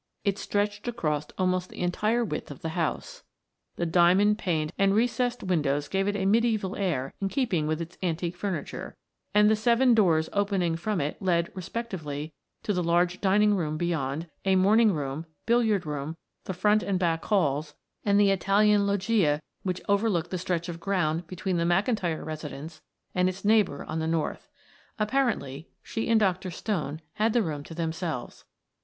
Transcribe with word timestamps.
It 0.25 0.39
stretched 0.39 0.87
across 0.87 1.27
almost 1.37 1.69
the 1.69 1.81
entire 1.83 2.25
width 2.25 2.49
of 2.49 2.63
the 2.63 2.69
house; 2.69 3.21
the 3.75 3.85
diamond 3.85 4.39
paned 4.39 4.73
and 4.75 4.95
recessed 4.95 5.43
windows 5.43 5.87
gave 5.87 6.07
it 6.07 6.15
a 6.15 6.25
medieval 6.25 6.75
air 6.75 7.13
in 7.21 7.29
keeping 7.29 7.67
with 7.67 7.79
its 7.79 7.99
antique 8.01 8.35
furniture, 8.35 8.97
and 9.35 9.47
the 9.47 9.55
seven 9.55 9.93
doors 9.93 10.27
opening 10.33 10.75
from 10.75 10.99
it 11.01 11.21
led, 11.21 11.51
respectively, 11.55 12.33
to 12.63 12.73
the 12.73 12.81
large 12.81 13.21
dining 13.21 13.53
room 13.53 13.77
beyond, 13.77 14.27
a 14.43 14.55
morning 14.55 14.91
room, 14.91 15.27
billiard 15.45 15.85
room, 15.85 16.17
the 16.45 16.53
front 16.55 16.81
and 16.81 16.97
back 16.97 17.23
halls, 17.25 17.75
and 18.03 18.19
the 18.19 18.31
Italian 18.31 18.87
loggia 18.87 19.39
which 19.61 19.81
over 19.87 20.09
looked 20.09 20.31
the 20.31 20.39
stretch 20.39 20.67
of 20.67 20.79
ground 20.79 21.27
between 21.27 21.57
the 21.57 21.63
McIntyre 21.63 22.25
residence 22.25 22.81
and 23.13 23.29
its 23.29 23.45
neighbor 23.45 23.83
on 23.83 23.99
the 23.99 24.07
north. 24.07 24.49
Apparently, 24.97 25.69
she 25.83 26.09
and 26.09 26.19
Dr. 26.19 26.49
Stone 26.49 27.01
had 27.13 27.33
the 27.33 27.43
room 27.43 27.63
to 27.65 27.75
themselves. 27.75 28.45